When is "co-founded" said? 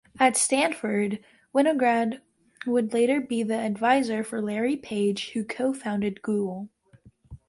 5.45-6.23